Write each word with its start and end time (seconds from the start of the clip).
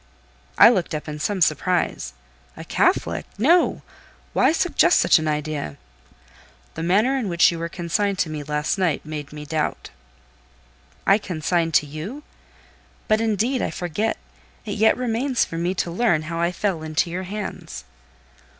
I 0.57 0.69
looked 0.69 0.95
up 0.95 1.07
in 1.07 1.19
some 1.19 1.41
surprise—"A 1.41 2.63
Catholic? 2.63 3.27
No! 3.37 3.83
Why 4.33 4.51
suggest 4.51 4.97
such 4.99 5.19
an 5.19 5.27
idea?" 5.27 5.77
"The 6.73 6.81
manner 6.81 7.15
in 7.19 7.29
which 7.29 7.51
you 7.51 7.59
were 7.59 7.69
consigned 7.69 8.17
to 8.25 8.29
me 8.31 8.41
last 8.41 8.79
night 8.79 9.05
made 9.05 9.31
me 9.31 9.45
doubt." 9.45 9.91
"I 11.05 11.19
consigned 11.19 11.75
to 11.75 11.85
you? 11.85 12.23
But, 13.07 13.21
indeed, 13.21 13.61
I 13.61 13.69
forget. 13.69 14.17
It 14.65 14.79
yet 14.79 14.97
remains 14.97 15.45
for 15.45 15.59
me 15.59 15.75
to 15.75 15.91
learn 15.91 16.23
how 16.23 16.39
I 16.39 16.51
fell 16.51 16.81
into 16.81 17.11
your 17.11 17.21
hands." 17.29 17.83